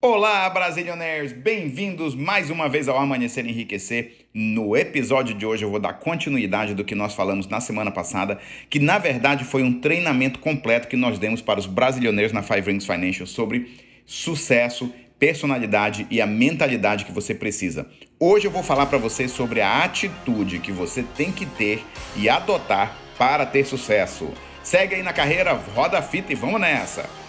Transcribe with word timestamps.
Olá, 0.00 0.48
Brasilionaires! 0.48 1.32
Bem-vindos 1.32 2.14
mais 2.14 2.50
uma 2.50 2.68
vez 2.68 2.86
ao 2.86 2.96
Amanhecer 2.96 3.44
Enriquecer. 3.44 4.28
No 4.32 4.76
episódio 4.76 5.34
de 5.34 5.44
hoje 5.44 5.64
eu 5.64 5.70
vou 5.72 5.80
dar 5.80 5.94
continuidade 5.94 6.72
do 6.72 6.84
que 6.84 6.94
nós 6.94 7.14
falamos 7.14 7.48
na 7.48 7.60
semana 7.60 7.90
passada, 7.90 8.38
que 8.70 8.78
na 8.78 8.96
verdade 8.96 9.42
foi 9.42 9.64
um 9.64 9.80
treinamento 9.80 10.38
completo 10.38 10.86
que 10.86 10.96
nós 10.96 11.18
demos 11.18 11.42
para 11.42 11.58
os 11.58 11.66
brasilioneiros 11.66 12.32
na 12.32 12.44
Five 12.44 12.70
Rings 12.70 12.86
Financial 12.86 13.26
sobre 13.26 13.76
sucesso, 14.06 14.94
personalidade 15.18 16.06
e 16.12 16.20
a 16.20 16.26
mentalidade 16.28 17.04
que 17.04 17.10
você 17.10 17.34
precisa. 17.34 17.84
Hoje 18.20 18.46
eu 18.46 18.52
vou 18.52 18.62
falar 18.62 18.86
para 18.86 18.98
você 18.98 19.26
sobre 19.26 19.60
a 19.60 19.82
atitude 19.82 20.60
que 20.60 20.70
você 20.70 21.02
tem 21.02 21.32
que 21.32 21.44
ter 21.44 21.84
e 22.14 22.28
adotar 22.28 22.96
para 23.18 23.44
ter 23.44 23.66
sucesso. 23.66 24.32
Segue 24.62 24.94
aí 24.94 25.02
na 25.02 25.12
carreira, 25.12 25.54
roda 25.54 25.98
a 25.98 26.02
fita 26.02 26.32
e 26.32 26.36
vamos 26.36 26.60
nessa! 26.60 27.27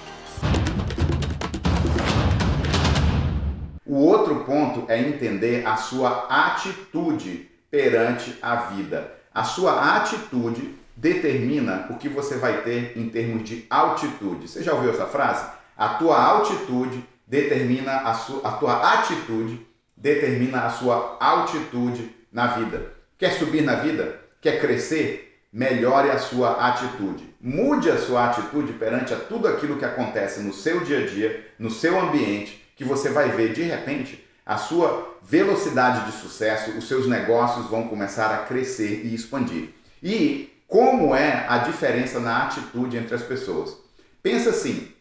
O 3.89 3.95
outro 4.05 4.43
ponto 4.43 4.86
é 4.87 5.00
entender 5.00 5.65
a 5.65 5.75
sua 5.75 6.27
atitude 6.29 7.50
perante 7.71 8.37
a 8.39 8.55
vida. 8.55 9.15
A 9.33 9.43
sua 9.43 9.97
atitude 9.97 10.75
determina 10.95 11.87
o 11.89 11.95
que 11.95 12.07
você 12.07 12.36
vai 12.36 12.61
ter 12.61 12.95
em 12.95 13.09
termos 13.09 13.50
de 13.50 13.65
altitude. 13.67 14.47
Você 14.47 14.61
já 14.61 14.73
ouviu 14.75 14.91
essa 14.91 15.07
frase? 15.07 15.50
A 15.75 15.89
tua 15.95 16.23
altitude 16.23 17.04
determina 17.25 18.01
a 18.01 18.14
sua 18.14 18.47
a 18.47 18.51
tua 18.51 18.93
atitude 18.93 19.65
determina 19.97 20.67
a 20.67 20.69
sua 20.69 21.17
altitude 21.19 22.15
na 22.31 22.45
vida. 22.45 22.93
Quer 23.17 23.39
subir 23.39 23.64
na 23.64 23.73
vida? 23.73 24.21
Quer 24.39 24.61
crescer? 24.61 25.42
Melhore 25.51 26.11
a 26.11 26.19
sua 26.19 26.67
atitude. 26.67 27.36
Mude 27.42 27.89
a 27.89 27.97
sua 27.97 28.29
atitude 28.29 28.73
perante 28.73 29.15
a 29.15 29.17
tudo 29.17 29.47
aquilo 29.47 29.78
que 29.78 29.86
acontece 29.86 30.42
no 30.42 30.53
seu 30.53 30.81
dia 30.81 31.00
a 31.00 31.07
dia, 31.07 31.47
no 31.57 31.71
seu 31.71 32.00
ambiente 32.00 32.58
que 32.80 32.86
você 32.86 33.09
vai 33.09 33.28
ver 33.28 33.52
de 33.52 33.61
repente 33.61 34.25
a 34.45 34.56
sua 34.56 35.20
velocidade 35.22 36.09
de 36.09 36.17
sucesso, 36.17 36.72
os 36.78 36.88
seus 36.88 37.09
negócios 37.09 37.66
vão 37.67 37.90
começar 37.90 38.34
a 38.34 38.45
crescer 38.45 39.06
e 39.06 39.14
expandir. 39.14 39.72
E 40.02 40.64
como 40.66 41.14
é 41.14 41.45
a 41.50 41.58
diferença 41.58 42.22
na 42.22 42.45
atitude 42.45 42.95
entre 42.95 43.14
as 43.14 43.22
pessoas? 43.22 43.76
Pensa 44.23 44.52
assim: 44.52 44.94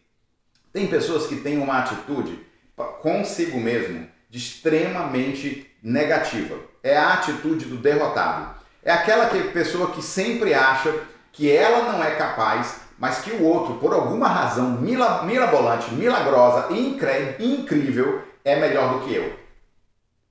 tem 0.72 0.89
pessoas 0.89 1.28
que 1.28 1.36
têm 1.36 1.58
uma 1.58 1.78
atitude 1.78 2.44
consigo 3.00 3.61
mesmo 3.61 4.08
de 4.28 4.39
extremamente 4.39 5.70
negativa. 5.80 6.58
É 6.83 6.97
a 6.98 7.12
atitude 7.12 7.67
do 7.67 7.77
derrotado. 7.77 8.56
É 8.83 8.91
aquela 8.91 9.28
que, 9.28 9.41
pessoa 9.52 9.92
que 9.92 10.02
sempre 10.02 10.52
acha 10.52 10.92
que 11.33 11.48
ela 11.48 11.92
não 11.92 12.02
é 12.02 12.17
capaz 12.17 12.80
mas 12.98 13.20
que 13.20 13.30
o 13.30 13.44
outro, 13.44 13.74
por 13.74 13.94
alguma 13.94 14.28
razão 14.28 14.72
mirabolante, 14.80 15.94
milagrosa 15.94 16.72
e 16.72 16.96
incrível, 17.40 18.22
é 18.44 18.56
melhor 18.56 18.94
do 18.94 19.06
que 19.06 19.14
eu. 19.14 19.32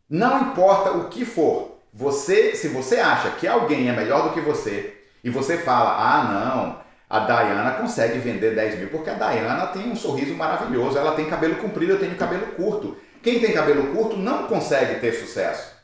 Não 0.10 0.42
importa 0.42 0.92
o 0.92 1.10
que 1.10 1.26
for, 1.26 1.80
você, 1.94 2.56
se 2.56 2.68
você 2.68 2.98
acha 2.98 3.32
que 3.32 3.48
alguém 3.48 3.90
é 3.90 3.94
melhor 3.94 4.24
do 4.24 4.34
que 4.34 4.42
você 4.42 4.98
e 5.24 5.30
você 5.30 5.58
fala, 5.58 5.96
ah 5.98 6.24
não, 6.24 6.80
a 7.10 7.20
Diana 7.20 7.72
consegue 7.72 8.20
vender 8.20 8.54
10 8.54 8.80
mil 8.80 8.90
porque 8.90 9.10
a 9.10 9.14
Diana 9.14 9.68
tem 9.68 9.90
um 9.90 9.96
sorriso 9.96 10.34
maravilhoso, 10.34 10.98
ela 10.98 11.16
tem 11.16 11.30
cabelo 11.30 11.56
comprido, 11.56 11.94
eu 11.94 12.00
tenho 12.00 12.16
cabelo 12.16 12.48
curto. 12.48 12.98
Quem 13.24 13.40
tem 13.40 13.54
cabelo 13.54 13.94
curto 13.96 14.18
não 14.18 14.44
consegue 14.44 15.00
ter 15.00 15.14
sucesso. 15.14 15.76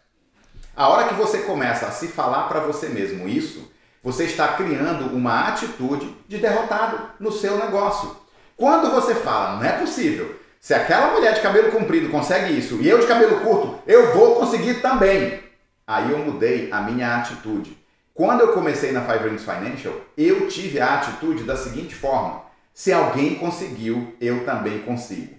A 0.75 0.87
hora 0.87 1.07
que 1.07 1.13
você 1.13 1.39
começa 1.39 1.85
a 1.85 1.91
se 1.91 2.07
falar 2.07 2.43
para 2.47 2.59
você 2.59 2.89
mesmo 2.89 3.27
isso, 3.27 3.71
você 4.03 4.25
está 4.25 4.49
criando 4.49 5.15
uma 5.15 5.47
atitude 5.47 6.13
de 6.27 6.37
derrotado 6.37 6.99
no 7.19 7.31
seu 7.31 7.57
negócio. 7.57 8.15
Quando 8.57 8.91
você 8.91 9.15
fala, 9.15 9.55
não 9.55 9.63
é 9.63 9.71
possível, 9.79 10.35
se 10.59 10.73
aquela 10.73 11.13
mulher 11.13 11.33
de 11.33 11.41
cabelo 11.41 11.71
comprido 11.71 12.09
consegue 12.09 12.57
isso 12.57 12.75
e 12.81 12.89
eu 12.89 12.99
de 12.99 13.07
cabelo 13.07 13.39
curto, 13.39 13.79
eu 13.87 14.13
vou 14.13 14.35
conseguir 14.35 14.81
também. 14.81 15.41
Aí 15.87 16.11
eu 16.11 16.19
mudei 16.19 16.69
a 16.71 16.81
minha 16.81 17.17
atitude. 17.17 17.77
Quando 18.13 18.41
eu 18.41 18.53
comecei 18.53 18.91
na 18.91 19.01
Five 19.01 19.29
Rings 19.29 19.43
Financial, 19.43 19.93
eu 20.17 20.47
tive 20.47 20.79
a 20.79 20.95
atitude 20.95 21.43
da 21.43 21.57
seguinte 21.57 21.95
forma: 21.95 22.43
se 22.73 22.91
alguém 22.93 23.35
conseguiu, 23.35 24.15
eu 24.21 24.45
também 24.45 24.79
consigo. 24.79 25.35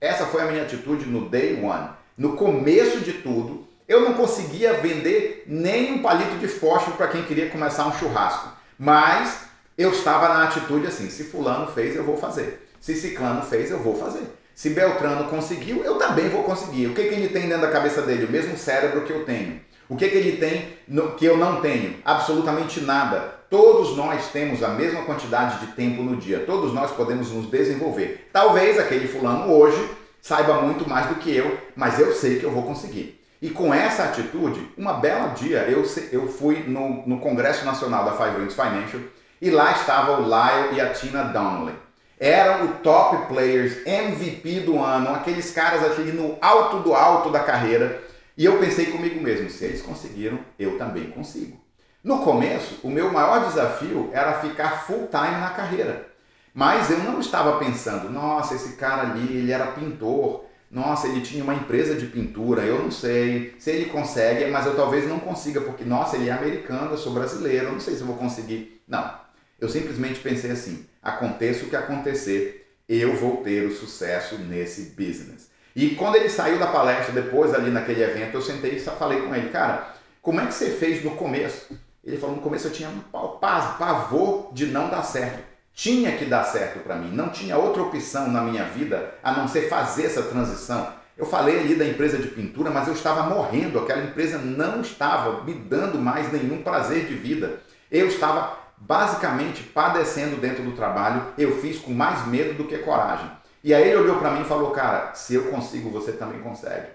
Essa 0.00 0.26
foi 0.26 0.42
a 0.42 0.46
minha 0.46 0.62
atitude 0.62 1.06
no 1.06 1.28
day 1.28 1.62
one. 1.62 1.90
No 2.16 2.36
começo 2.36 3.00
de 3.00 3.14
tudo, 3.14 3.66
eu 3.88 4.02
não 4.02 4.12
conseguia 4.12 4.74
vender 4.74 5.44
nem 5.46 5.94
um 5.94 6.02
palito 6.02 6.36
de 6.36 6.46
fósforo 6.46 6.96
para 6.96 7.08
quem 7.08 7.24
queria 7.24 7.48
começar 7.48 7.86
um 7.86 7.98
churrasco. 7.98 8.52
Mas 8.78 9.44
eu 9.76 9.90
estava 9.90 10.28
na 10.28 10.44
atitude 10.44 10.86
assim: 10.86 11.08
se 11.08 11.24
Fulano 11.24 11.72
fez, 11.72 11.96
eu 11.96 12.04
vou 12.04 12.16
fazer. 12.16 12.68
Se 12.78 12.94
Ciclano 12.94 13.42
fez, 13.42 13.70
eu 13.70 13.78
vou 13.78 13.98
fazer. 13.98 14.22
Se 14.54 14.70
Beltrano 14.70 15.30
conseguiu, 15.30 15.82
eu 15.84 15.94
também 15.96 16.28
vou 16.28 16.42
conseguir. 16.42 16.86
O 16.88 16.94
que, 16.94 17.04
que 17.04 17.14
ele 17.14 17.28
tem 17.28 17.48
dentro 17.48 17.62
da 17.62 17.70
cabeça 17.70 18.02
dele? 18.02 18.26
O 18.26 18.30
mesmo 18.30 18.56
cérebro 18.56 19.02
que 19.02 19.12
eu 19.12 19.24
tenho. 19.24 19.60
O 19.88 19.96
que, 19.96 20.08
que 20.08 20.16
ele 20.16 20.36
tem 20.36 20.76
no, 20.86 21.12
que 21.12 21.24
eu 21.24 21.36
não 21.36 21.60
tenho? 21.60 21.96
Absolutamente 22.04 22.80
nada. 22.80 23.38
Todos 23.48 23.96
nós 23.96 24.30
temos 24.30 24.62
a 24.62 24.68
mesma 24.68 25.02
quantidade 25.02 25.64
de 25.64 25.72
tempo 25.72 26.02
no 26.02 26.16
dia. 26.16 26.40
Todos 26.40 26.74
nós 26.74 26.90
podemos 26.90 27.30
nos 27.30 27.46
desenvolver. 27.46 28.28
Talvez 28.32 28.78
aquele 28.78 29.08
fulano 29.08 29.50
hoje 29.50 29.90
saiba 30.20 30.60
muito 30.60 30.86
mais 30.88 31.06
do 31.06 31.14
que 31.14 31.34
eu, 31.34 31.56
mas 31.74 31.98
eu 31.98 32.12
sei 32.12 32.38
que 32.38 32.44
eu 32.44 32.50
vou 32.50 32.64
conseguir. 32.64 33.18
E 33.40 33.50
com 33.50 33.72
essa 33.72 34.04
atitude, 34.04 34.68
uma 34.76 34.94
bela 34.94 35.28
dia, 35.28 35.58
eu, 35.68 35.84
eu 36.10 36.26
fui 36.26 36.64
no, 36.66 37.06
no 37.06 37.20
Congresso 37.20 37.64
Nacional 37.64 38.04
da 38.04 38.12
Five 38.12 38.40
Rings 38.40 38.54
Financial 38.54 39.00
e 39.40 39.50
lá 39.50 39.72
estava 39.72 40.20
o 40.20 40.22
Lyle 40.22 40.76
e 40.76 40.80
a 40.80 40.92
Tina 40.92 41.22
Donnelly. 41.24 41.74
Eram 42.18 42.64
o 42.64 42.72
top 42.78 43.28
players, 43.32 43.86
MVP 43.86 44.60
do 44.60 44.82
ano, 44.82 45.14
aqueles 45.14 45.52
caras 45.52 45.84
ali 45.84 46.10
no 46.10 46.36
alto 46.40 46.80
do 46.80 46.92
alto 46.92 47.30
da 47.30 47.38
carreira. 47.38 48.02
E 48.36 48.44
eu 48.44 48.58
pensei 48.58 48.86
comigo 48.86 49.20
mesmo, 49.20 49.48
se 49.48 49.64
eles 49.64 49.82
conseguiram, 49.82 50.40
eu 50.58 50.76
também 50.76 51.10
consigo. 51.10 51.60
No 52.02 52.18
começo, 52.20 52.80
o 52.82 52.90
meu 52.90 53.12
maior 53.12 53.46
desafio 53.46 54.10
era 54.12 54.40
ficar 54.40 54.84
full 54.84 55.08
time 55.08 55.40
na 55.40 55.50
carreira. 55.50 56.08
Mas 56.52 56.90
eu 56.90 56.98
não 56.98 57.20
estava 57.20 57.58
pensando, 57.58 58.10
nossa, 58.10 58.54
esse 58.54 58.72
cara 58.72 59.02
ali, 59.02 59.36
ele 59.36 59.52
era 59.52 59.66
pintor, 59.66 60.44
nossa, 60.70 61.08
ele 61.08 61.22
tinha 61.22 61.42
uma 61.42 61.54
empresa 61.54 61.94
de 61.94 62.06
pintura, 62.06 62.62
eu 62.62 62.82
não 62.82 62.90
sei 62.90 63.54
se 63.58 63.70
ele 63.70 63.86
consegue, 63.86 64.50
mas 64.50 64.66
eu 64.66 64.76
talvez 64.76 65.08
não 65.08 65.18
consiga, 65.18 65.62
porque, 65.62 65.82
nossa, 65.82 66.16
ele 66.16 66.28
é 66.28 66.32
americano, 66.32 66.90
eu 66.90 66.98
sou 66.98 67.14
brasileiro, 67.14 67.66
eu 67.66 67.72
não 67.72 67.80
sei 67.80 67.94
se 67.94 68.02
eu 68.02 68.06
vou 68.06 68.16
conseguir. 68.16 68.82
Não. 68.86 69.18
Eu 69.58 69.68
simplesmente 69.68 70.20
pensei 70.20 70.50
assim: 70.50 70.86
aconteça 71.02 71.64
o 71.64 71.68
que 71.68 71.76
acontecer, 71.76 72.70
eu 72.88 73.16
vou 73.16 73.38
ter 73.38 73.66
o 73.66 73.74
sucesso 73.74 74.36
nesse 74.36 74.94
business. 74.96 75.50
E 75.74 75.90
quando 75.90 76.16
ele 76.16 76.28
saiu 76.28 76.58
da 76.58 76.66
palestra, 76.66 77.12
depois 77.12 77.54
ali 77.54 77.70
naquele 77.70 78.02
evento, 78.02 78.34
eu 78.34 78.42
sentei 78.42 78.76
e 78.76 78.80
falei 78.80 79.22
com 79.22 79.34
ele, 79.34 79.48
cara, 79.48 79.94
como 80.20 80.40
é 80.40 80.46
que 80.46 80.54
você 80.54 80.70
fez 80.70 81.02
no 81.02 81.12
começo? 81.12 81.66
Ele 82.04 82.18
falou: 82.18 82.36
no 82.36 82.42
começo 82.42 82.66
eu 82.66 82.72
tinha 82.72 82.90
um 82.90 83.00
pavor 83.10 84.52
de 84.52 84.66
não 84.66 84.90
dar 84.90 85.02
certo 85.02 85.48
tinha 85.78 86.16
que 86.16 86.24
dar 86.24 86.42
certo 86.42 86.80
para 86.80 86.96
mim, 86.96 87.14
não 87.14 87.28
tinha 87.28 87.56
outra 87.56 87.82
opção 87.82 88.28
na 88.28 88.42
minha 88.42 88.64
vida 88.64 89.14
a 89.22 89.30
não 89.30 89.46
ser 89.46 89.68
fazer 89.68 90.06
essa 90.06 90.24
transição. 90.24 90.92
Eu 91.16 91.24
falei 91.24 91.60
ali 91.60 91.76
da 91.76 91.86
empresa 91.86 92.18
de 92.18 92.26
pintura, 92.26 92.68
mas 92.68 92.88
eu 92.88 92.94
estava 92.94 93.22
morrendo, 93.32 93.78
aquela 93.78 94.02
empresa 94.02 94.38
não 94.38 94.80
estava 94.80 95.44
me 95.44 95.54
dando 95.54 95.96
mais 95.96 96.32
nenhum 96.32 96.62
prazer 96.62 97.06
de 97.06 97.14
vida. 97.14 97.60
Eu 97.92 98.08
estava 98.08 98.58
basicamente 98.76 99.62
padecendo 99.62 100.40
dentro 100.40 100.64
do 100.64 100.72
trabalho, 100.72 101.22
eu 101.38 101.60
fiz 101.60 101.78
com 101.78 101.92
mais 101.92 102.26
medo 102.26 102.54
do 102.54 102.64
que 102.64 102.78
coragem. 102.78 103.30
E 103.62 103.72
aí 103.72 103.84
ele 103.84 104.00
olhou 104.00 104.18
para 104.18 104.32
mim 104.32 104.42
e 104.42 104.48
falou: 104.48 104.72
Cara, 104.72 105.14
se 105.14 105.34
eu 105.34 105.44
consigo, 105.44 105.90
você 105.90 106.10
também 106.10 106.40
consegue. 106.40 106.88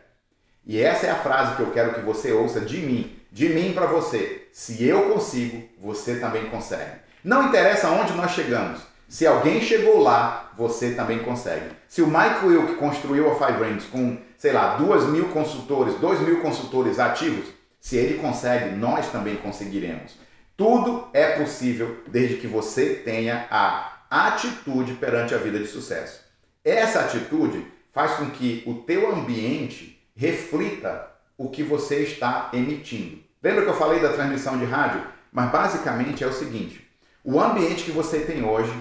E 0.66 0.82
essa 0.82 1.08
é 1.08 1.12
a 1.12 1.16
frase 1.16 1.56
que 1.56 1.62
eu 1.62 1.72
quero 1.72 1.94
que 1.94 2.02
você 2.02 2.34
ouça 2.34 2.60
de 2.60 2.80
mim, 2.80 3.18
de 3.32 3.48
mim 3.48 3.72
para 3.72 3.86
você. 3.86 4.50
Se 4.52 4.86
eu 4.86 5.10
consigo, 5.10 5.64
você 5.82 6.18
também 6.18 6.50
consegue. 6.50 7.03
Não 7.24 7.48
interessa 7.48 7.90
onde 7.90 8.14
nós 8.14 8.32
chegamos. 8.32 8.82
Se 9.08 9.26
alguém 9.26 9.62
chegou 9.62 10.02
lá, 10.02 10.52
você 10.58 10.92
também 10.92 11.20
consegue. 11.20 11.68
Se 11.88 12.02
o 12.02 12.08
Mike 12.08 12.46
Will, 12.46 12.68
que 12.68 12.76
construiu 12.76 13.32
a 13.32 13.36
Five 13.36 13.64
Rings 13.64 13.86
com, 13.86 14.18
sei 14.38 14.52
lá, 14.52 14.76
duas 14.76 15.06
mil 15.06 15.30
consultores, 15.30 15.96
dois 15.96 16.20
mil 16.20 16.42
consultores 16.42 17.00
ativos, 17.00 17.46
se 17.80 17.96
ele 17.96 18.20
consegue, 18.20 18.76
nós 18.76 19.12
também 19.12 19.38
conseguiremos. 19.38 20.18
Tudo 20.58 21.08
é 21.14 21.38
possível 21.38 22.04
desde 22.08 22.38
que 22.38 22.48
você 22.48 22.96
tenha 22.96 23.48
a 23.50 24.04
atitude 24.10 24.94
perante 24.94 25.34
a 25.34 25.38
vida 25.38 25.60
de 25.60 25.68
sucesso. 25.68 26.22
Essa 26.64 27.02
atitude 27.02 27.66
faz 27.92 28.14
com 28.14 28.30
que 28.32 28.64
o 28.66 28.76
teu 28.76 29.14
ambiente 29.14 30.04
reflita 30.16 31.08
o 31.38 31.50
que 31.50 31.64
você 31.64 31.98
está 31.98 32.50
emitindo. 32.54 33.20
Lembra 33.42 33.64
que 33.64 33.70
eu 33.70 33.78
falei 33.78 34.00
da 34.00 34.14
transmissão 34.14 34.58
de 34.58 34.66
rádio? 34.66 35.04
Mas 35.32 35.52
basicamente 35.52 36.24
é 36.24 36.28
o 36.28 36.34
seguinte: 36.34 36.83
o 37.24 37.40
ambiente 37.40 37.84
que 37.84 37.92
você 37.92 38.20
tem 38.20 38.44
hoje, 38.44 38.74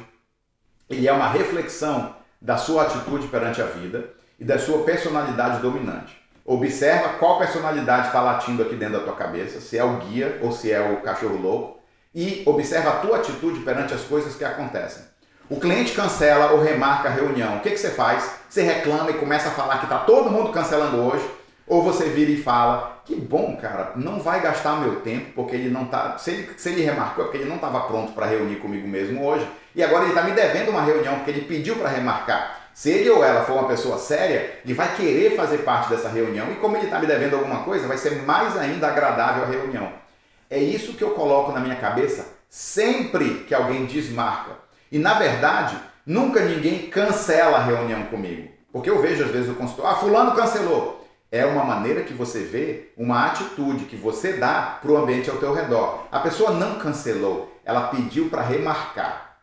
ele 0.90 1.06
é 1.06 1.12
uma 1.12 1.28
reflexão 1.28 2.16
da 2.40 2.56
sua 2.56 2.82
atitude 2.82 3.28
perante 3.28 3.62
a 3.62 3.66
vida 3.66 4.10
e 4.38 4.44
da 4.44 4.58
sua 4.58 4.82
personalidade 4.82 5.62
dominante. 5.62 6.20
Observa 6.44 7.10
qual 7.20 7.38
personalidade 7.38 8.08
está 8.08 8.20
latindo 8.20 8.62
aqui 8.62 8.74
dentro 8.74 8.98
da 8.98 9.04
tua 9.04 9.14
cabeça, 9.14 9.60
se 9.60 9.78
é 9.78 9.84
o 9.84 9.98
guia 9.98 10.40
ou 10.42 10.50
se 10.50 10.72
é 10.72 10.80
o 10.80 11.00
cachorro 11.02 11.40
louco, 11.40 11.80
e 12.12 12.42
observa 12.44 12.90
a 12.90 12.96
tua 12.96 13.18
atitude 13.18 13.60
perante 13.60 13.94
as 13.94 14.02
coisas 14.02 14.34
que 14.34 14.44
acontecem. 14.44 15.04
O 15.48 15.60
cliente 15.60 15.92
cancela 15.92 16.52
ou 16.52 16.62
remarca 16.62 17.08
a 17.08 17.12
reunião. 17.12 17.58
O 17.58 17.60
que, 17.60 17.70
que 17.70 17.76
você 17.76 17.90
faz? 17.90 18.28
Você 18.48 18.62
reclama 18.62 19.10
e 19.10 19.14
começa 19.14 19.48
a 19.48 19.52
falar 19.52 19.78
que 19.78 19.84
está 19.84 19.98
todo 20.00 20.30
mundo 20.30 20.50
cancelando 20.50 20.96
hoje. 20.96 21.24
Ou 21.72 21.82
você 21.82 22.10
vira 22.10 22.30
e 22.30 22.36
fala: 22.36 23.00
Que 23.02 23.16
bom, 23.16 23.56
cara, 23.56 23.92
não 23.96 24.20
vai 24.20 24.42
gastar 24.42 24.78
meu 24.78 24.96
tempo 24.96 25.32
porque 25.34 25.56
ele 25.56 25.70
não 25.70 25.86
tá. 25.86 26.18
Se 26.18 26.30
ele, 26.30 26.50
se 26.58 26.68
ele 26.68 26.82
remarcou, 26.82 27.24
é 27.24 27.26
porque 27.28 27.38
ele 27.38 27.48
não 27.48 27.56
estava 27.56 27.80
pronto 27.80 28.12
para 28.12 28.26
reunir 28.26 28.56
comigo 28.56 28.86
mesmo 28.86 29.24
hoje. 29.24 29.48
E 29.74 29.82
agora 29.82 30.02
ele 30.02 30.10
está 30.10 30.22
me 30.22 30.32
devendo 30.32 30.68
uma 30.68 30.82
reunião 30.82 31.14
porque 31.14 31.30
ele 31.30 31.46
pediu 31.46 31.76
para 31.76 31.88
remarcar. 31.88 32.60
Se 32.74 32.90
ele 32.90 33.08
ou 33.08 33.24
ela 33.24 33.46
for 33.46 33.54
uma 33.54 33.68
pessoa 33.68 33.96
séria, 33.96 34.60
ele 34.62 34.74
vai 34.74 34.94
querer 34.94 35.34
fazer 35.34 35.58
parte 35.58 35.88
dessa 35.88 36.10
reunião 36.10 36.52
e 36.52 36.56
como 36.56 36.76
ele 36.76 36.84
está 36.84 36.98
me 36.98 37.06
devendo 37.06 37.36
alguma 37.36 37.62
coisa, 37.64 37.88
vai 37.88 37.96
ser 37.96 38.20
mais 38.20 38.54
ainda 38.54 38.88
agradável 38.88 39.44
a 39.44 39.46
reunião. 39.46 39.90
É 40.50 40.58
isso 40.58 40.92
que 40.92 41.02
eu 41.02 41.12
coloco 41.12 41.52
na 41.52 41.60
minha 41.60 41.76
cabeça 41.76 42.26
sempre 42.50 43.44
que 43.48 43.54
alguém 43.54 43.86
desmarca. 43.86 44.50
E 44.90 44.98
na 44.98 45.14
verdade, 45.14 45.74
nunca 46.04 46.44
ninguém 46.44 46.90
cancela 46.90 47.56
a 47.56 47.64
reunião 47.64 48.02
comigo. 48.04 48.50
Porque 48.70 48.90
eu 48.90 49.00
vejo 49.00 49.24
às 49.24 49.30
vezes 49.30 49.48
o 49.48 49.54
consultor, 49.54 49.86
ah, 49.86 49.94
fulano 49.94 50.36
cancelou. 50.36 51.01
É 51.32 51.46
uma 51.46 51.64
maneira 51.64 52.02
que 52.02 52.12
você 52.12 52.40
vê, 52.40 52.92
uma 52.94 53.24
atitude 53.24 53.86
que 53.86 53.96
você 53.96 54.34
dá 54.34 54.78
para 54.82 54.92
o 54.92 54.98
ambiente 54.98 55.30
ao 55.30 55.38
teu 55.38 55.54
redor. 55.54 56.06
A 56.12 56.20
pessoa 56.20 56.50
não 56.50 56.78
cancelou, 56.78 57.58
ela 57.64 57.88
pediu 57.88 58.28
para 58.28 58.42
remarcar. 58.42 59.38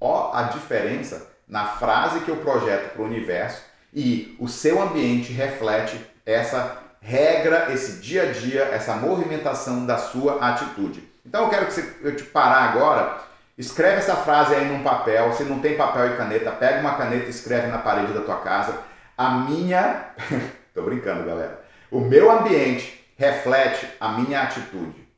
Ó 0.00 0.32
a 0.34 0.42
diferença 0.42 1.30
na 1.46 1.66
frase 1.66 2.20
que 2.20 2.30
eu 2.30 2.36
projeto 2.38 2.94
para 2.94 3.02
o 3.02 3.04
universo 3.04 3.62
e 3.94 4.36
o 4.40 4.48
seu 4.48 4.82
ambiente 4.82 5.32
reflete 5.32 6.04
essa 6.26 6.78
regra, 7.00 7.72
esse 7.72 8.00
dia 8.00 8.24
a 8.24 8.32
dia, 8.32 8.62
essa 8.64 8.96
movimentação 8.96 9.86
da 9.86 9.98
sua 9.98 10.44
atitude. 10.44 11.08
Então 11.24 11.44
eu 11.44 11.50
quero 11.50 11.66
que 11.66 11.72
você, 11.72 11.96
eu 12.02 12.16
te 12.16 12.24
parar 12.24 12.70
agora, 12.70 13.18
escreve 13.56 13.98
essa 13.98 14.16
frase 14.16 14.54
aí 14.54 14.66
num 14.66 14.82
papel, 14.82 15.32
se 15.32 15.44
não 15.44 15.60
tem 15.60 15.76
papel 15.76 16.12
e 16.12 16.16
caneta, 16.16 16.50
pega 16.50 16.80
uma 16.80 16.96
caneta 16.96 17.26
e 17.26 17.30
escreve 17.30 17.68
na 17.68 17.78
parede 17.78 18.12
da 18.12 18.20
tua 18.20 18.40
casa. 18.40 18.78
A 19.16 19.30
minha, 19.30 20.06
tô 20.74 20.82
brincando, 20.82 21.26
galera. 21.26 21.64
O 21.90 22.00
meu 22.00 22.30
ambiente 22.30 23.04
reflete 23.16 23.86
a 24.00 24.18
minha 24.18 24.42
atitude. 24.42 25.08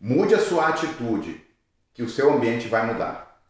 Mude 0.00 0.34
a 0.34 0.40
sua 0.40 0.68
atitude, 0.68 1.44
que 1.94 2.02
o 2.02 2.08
seu 2.08 2.32
ambiente 2.32 2.68
vai 2.68 2.86
mudar. 2.86 3.40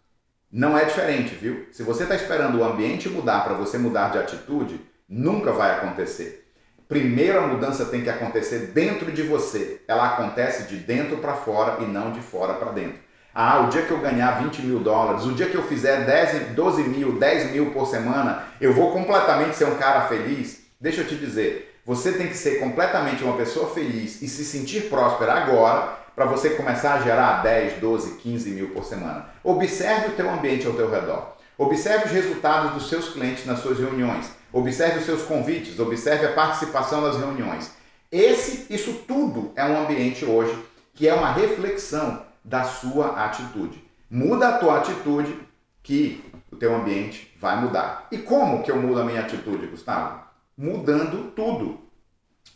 Não 0.51 0.77
é 0.77 0.85
diferente, 0.85 1.35
viu? 1.35 1.67
Se 1.73 1.83
você 1.83 2.03
está 2.03 2.15
esperando 2.15 2.59
o 2.59 2.65
ambiente 2.65 3.09
mudar 3.09 3.43
para 3.43 3.55
você 3.55 3.79
mudar 3.79 4.11
de 4.11 4.19
atitude, 4.19 4.81
nunca 5.09 5.53
vai 5.53 5.71
acontecer. 5.71 6.53
Primeiro 6.89 7.39
a 7.39 7.47
mudança 7.47 7.87
tem 7.87 8.03
que 8.03 8.11
acontecer 8.11 8.73
dentro 8.75 9.11
de 9.11 9.23
você. 9.23 9.81
Ela 9.89 10.09
acontece 10.09 10.65
de 10.65 10.77
dentro 10.77 11.17
para 11.19 11.33
fora 11.33 11.83
e 11.83 11.87
não 11.87 12.13
de 12.13 12.21
fora 12.21 12.53
para 12.53 12.73
dentro. 12.73 13.01
Ah, 13.35 13.61
o 13.61 13.71
dia 13.71 13.81
que 13.81 13.91
eu 13.91 14.01
ganhar 14.01 14.43
20 14.43 14.61
mil 14.61 14.81
dólares, 14.81 15.25
o 15.25 15.33
dia 15.33 15.49
que 15.49 15.55
eu 15.55 15.63
fizer 15.63 16.05
10, 16.05 16.55
12 16.55 16.83
mil, 16.83 17.19
10 17.19 17.53
mil 17.53 17.71
por 17.71 17.87
semana, 17.87 18.45
eu 18.61 18.75
vou 18.75 18.93
completamente 18.93 19.57
ser 19.57 19.65
um 19.65 19.77
cara 19.77 20.03
feliz. 20.03 20.62
Deixa 20.83 21.03
eu 21.03 21.07
te 21.07 21.15
dizer, 21.15 21.79
você 21.87 22.11
tem 22.11 22.27
que 22.27 22.37
ser 22.37 22.59
completamente 22.59 23.23
uma 23.23 23.37
pessoa 23.37 23.73
feliz 23.73 24.21
e 24.21 24.27
se 24.27 24.45
sentir 24.45 24.89
próspera 24.89 25.33
agora 25.35 25.97
para 26.13 26.25
você 26.25 26.51
começar 26.51 26.95
a 26.95 27.01
gerar 27.03 27.41
10, 27.41 27.75
12, 27.75 28.17
15 28.17 28.51
mil 28.51 28.71
por 28.71 28.83
semana. 28.83 29.29
Observe 29.45 30.09
o 30.09 30.17
teu 30.17 30.29
ambiente 30.29 30.67
ao 30.67 30.73
teu 30.73 30.91
redor. 30.91 31.37
Observe 31.57 32.07
os 32.07 32.11
resultados 32.11 32.73
dos 32.73 32.89
seus 32.89 33.11
clientes 33.11 33.47
nas 33.47 33.61
suas 33.61 33.79
reuniões. 33.79 34.29
Observe 34.53 34.99
os 34.99 35.05
seus 35.05 35.23
convites, 35.23 35.79
observe 35.79 36.27
a 36.27 36.33
participação 36.33 37.01
nas 37.01 37.17
reuniões. 37.17 37.71
Esse, 38.11 38.67
isso 38.69 39.05
tudo 39.07 39.53
é 39.55 39.65
um 39.65 39.85
ambiente 39.85 40.25
hoje 40.25 40.59
que 40.95 41.07
é 41.07 41.15
uma 41.15 41.33
reflexão 41.33 42.27
da 42.45 42.65
sua 42.65 43.25
atitude. 43.25 43.81
Muda 44.11 44.49
a 44.49 44.59
tua 44.59 44.79
atitude 44.79 45.33
que 45.81 46.25
o 46.51 46.57
teu 46.57 46.75
ambiente 46.75 47.33
vai 47.41 47.61
mudar. 47.61 48.09
E 48.11 48.19
como 48.19 48.65
que 48.65 48.71
eu 48.73 48.83
mudo 48.83 49.01
a 49.01 49.05
minha 49.05 49.21
atitude, 49.21 49.69
Gustavo? 49.69 50.32
Mudando 50.63 51.33
tudo. 51.33 51.81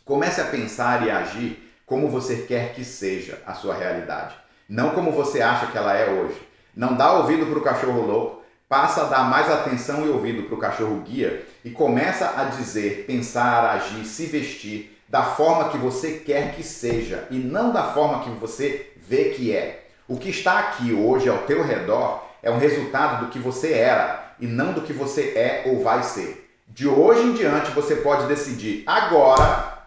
Comece 0.05 0.39
a 0.39 0.45
pensar 0.45 1.05
e 1.05 1.11
agir 1.11 1.75
como 1.85 2.07
você 2.07 2.37
quer 2.37 2.73
que 2.73 2.85
seja 2.85 3.37
a 3.45 3.53
sua 3.53 3.75
realidade, 3.75 4.33
não 4.69 4.91
como 4.91 5.11
você 5.11 5.41
acha 5.41 5.67
que 5.67 5.77
ela 5.77 5.93
é 5.93 6.09
hoje. 6.09 6.41
Não 6.73 6.95
dá 6.95 7.11
ouvido 7.11 7.45
para 7.45 7.59
o 7.59 7.61
cachorro 7.61 8.07
louco, 8.07 8.43
passa 8.69 9.01
a 9.01 9.09
dar 9.09 9.29
mais 9.29 9.51
atenção 9.51 10.05
e 10.05 10.09
ouvido 10.09 10.43
para 10.43 10.55
o 10.55 10.57
cachorro 10.57 11.01
guia 11.01 11.45
e 11.65 11.69
começa 11.69 12.33
a 12.39 12.45
dizer, 12.45 13.03
pensar, 13.05 13.71
agir, 13.71 14.05
se 14.05 14.25
vestir 14.25 14.97
da 15.09 15.23
forma 15.23 15.67
que 15.67 15.77
você 15.77 16.13
quer 16.13 16.55
que 16.55 16.63
seja 16.63 17.27
e 17.29 17.37
não 17.37 17.73
da 17.73 17.91
forma 17.91 18.23
que 18.23 18.29
você 18.29 18.93
vê 18.95 19.31
que 19.31 19.53
é. 19.53 19.85
O 20.07 20.15
que 20.15 20.29
está 20.29 20.59
aqui 20.59 20.93
hoje 20.93 21.27
ao 21.27 21.39
teu 21.39 21.61
redor 21.61 22.23
é 22.41 22.49
um 22.49 22.57
resultado 22.57 23.25
do 23.25 23.31
que 23.33 23.37
você 23.37 23.73
era 23.73 24.33
e 24.39 24.47
não 24.47 24.71
do 24.71 24.83
que 24.83 24.93
você 24.93 25.33
é 25.35 25.63
ou 25.65 25.83
vai 25.83 26.03
ser. 26.03 26.46
De 26.77 26.87
hoje 26.87 27.23
em 27.23 27.33
diante 27.33 27.71
você 27.71 27.95
pode 27.95 28.27
decidir 28.27 28.83
agora. 28.85 29.79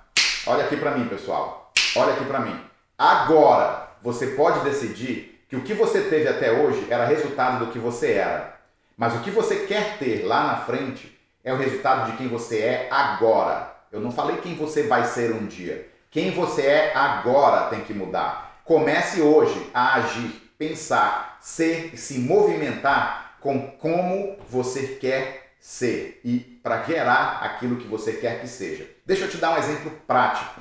Olha 0.45 0.65
aqui 0.65 0.77
para 0.77 0.91
mim, 0.91 1.07
pessoal. 1.07 1.73
Olha 1.95 2.15
aqui 2.15 2.25
para 2.25 2.41
mim. 2.41 2.61
Agora 2.99 3.91
você 4.03 4.27
pode 4.27 4.59
decidir 4.69 5.41
que 5.49 5.55
o 5.55 5.63
que 5.63 5.73
você 5.73 6.01
teve 6.01 6.27
até 6.27 6.51
hoje 6.51 6.85
era 6.91 7.07
resultado 7.07 7.65
do 7.65 7.71
que 7.71 7.79
você 7.79 8.15
era. 8.15 8.59
Mas 8.97 9.15
o 9.15 9.21
que 9.21 9.31
você 9.31 9.67
quer 9.67 9.99
ter 9.99 10.27
lá 10.27 10.43
na 10.43 10.57
frente 10.57 11.17
é 11.45 11.53
o 11.53 11.57
resultado 11.57 12.11
de 12.11 12.17
quem 12.17 12.27
você 12.27 12.59
é 12.59 12.89
agora. 12.91 13.73
Eu 13.93 14.01
não 14.01 14.11
falei 14.11 14.39
quem 14.39 14.57
você 14.57 14.83
vai 14.83 15.05
ser 15.05 15.33
um 15.33 15.47
dia. 15.47 15.89
Quem 16.11 16.33
você 16.33 16.63
é 16.63 16.93
agora 16.93 17.71
tem 17.71 17.83
que 17.83 17.95
mudar. 17.95 18.63
Comece 18.65 19.23
hoje 19.23 19.71
a 19.73 19.95
agir, 19.95 20.53
pensar, 20.59 21.39
ser, 21.41 21.97
se 21.97 22.19
movimentar 22.19 23.37
com 23.41 23.71
como 23.79 24.37
você 24.49 24.99
quer 25.01 25.40
ser 25.61 26.21
e 26.25 26.39
para 26.63 26.83
gerar 26.83 27.41
aquilo 27.43 27.77
que 27.77 27.87
você 27.87 28.15
quer 28.15 28.41
que 28.41 28.49
seja. 28.49 28.89
Deixa 29.05 29.25
eu 29.25 29.31
te 29.31 29.37
dar 29.37 29.53
um 29.53 29.59
exemplo 29.59 29.93
prático. 30.07 30.61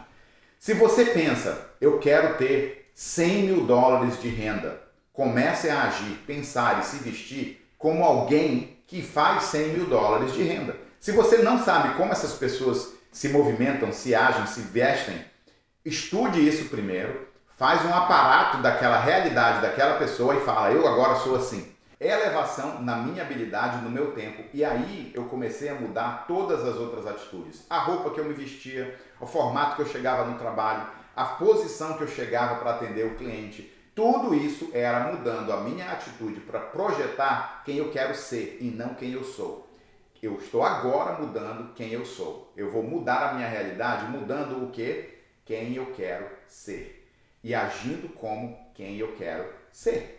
Se 0.59 0.73
você 0.73 1.05
pensa, 1.05 1.69
eu 1.79 1.99
quero 1.99 2.37
ter 2.37 2.91
100 2.93 3.43
mil 3.43 3.65
dólares 3.65 4.21
de 4.21 4.27
renda, 4.27 4.81
comece 5.13 5.69
a 5.69 5.83
agir, 5.83 6.17
pensar 6.27 6.81
e 6.81 6.85
se 6.85 6.97
vestir 6.97 7.65
como 7.77 8.03
alguém 8.03 8.77
que 8.85 9.01
faz 9.01 9.43
100 9.43 9.67
mil 9.69 9.85
dólares 9.85 10.33
de 10.33 10.43
renda. 10.43 10.75
Se 10.99 11.13
você 11.13 11.37
não 11.37 11.63
sabe 11.63 11.95
como 11.95 12.11
essas 12.11 12.33
pessoas 12.33 12.93
se 13.09 13.29
movimentam, 13.29 13.93
se 13.93 14.13
agem, 14.13 14.45
se 14.47 14.59
vestem, 14.61 15.23
estude 15.85 16.45
isso 16.45 16.65
primeiro, 16.65 17.25
faz 17.57 17.85
um 17.85 17.93
aparato 17.93 18.57
daquela 18.57 18.99
realidade 18.99 19.61
daquela 19.61 19.97
pessoa 19.97 20.35
e 20.35 20.41
fala: 20.41 20.71
eu 20.71 20.85
agora 20.85 21.15
sou 21.19 21.37
assim 21.37 21.78
elevação 21.99 22.81
na 22.81 22.95
minha 22.97 23.23
habilidade, 23.23 23.83
no 23.83 23.89
meu 23.89 24.13
tempo. 24.13 24.43
E 24.53 24.63
aí 24.63 25.11
eu 25.13 25.25
comecei 25.25 25.69
a 25.69 25.75
mudar 25.75 26.25
todas 26.27 26.65
as 26.65 26.77
outras 26.77 27.05
atitudes. 27.05 27.65
A 27.69 27.79
roupa 27.79 28.11
que 28.11 28.19
eu 28.19 28.25
me 28.25 28.33
vestia, 28.33 28.97
o 29.19 29.25
formato 29.25 29.75
que 29.75 29.81
eu 29.81 29.87
chegava 29.87 30.25
no 30.25 30.37
trabalho, 30.37 30.87
a 31.15 31.25
posição 31.25 31.97
que 31.97 32.03
eu 32.03 32.07
chegava 32.07 32.55
para 32.55 32.71
atender 32.71 33.05
o 33.05 33.15
cliente. 33.15 33.73
Tudo 33.93 34.33
isso 34.33 34.69
era 34.73 35.11
mudando 35.11 35.51
a 35.51 35.59
minha 35.61 35.91
atitude 35.91 36.39
para 36.39 36.59
projetar 36.59 37.63
quem 37.65 37.77
eu 37.77 37.91
quero 37.91 38.15
ser 38.15 38.57
e 38.61 38.65
não 38.65 38.93
quem 38.93 39.11
eu 39.11 39.23
sou. 39.23 39.67
Eu 40.21 40.37
estou 40.37 40.63
agora 40.63 41.19
mudando 41.19 41.73
quem 41.73 41.91
eu 41.91 42.05
sou. 42.05 42.53
Eu 42.55 42.71
vou 42.71 42.83
mudar 42.83 43.29
a 43.29 43.33
minha 43.33 43.47
realidade 43.47 44.05
mudando 44.05 44.63
o 44.63 44.71
que? 44.71 45.17
Quem 45.43 45.75
eu 45.75 45.87
quero 45.87 46.27
ser. 46.47 47.09
E 47.43 47.53
agindo 47.53 48.07
como 48.13 48.57
quem 48.73 48.97
eu 48.97 49.15
quero 49.15 49.45
ser. 49.71 50.18